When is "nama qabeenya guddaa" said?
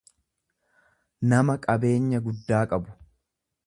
1.35-2.67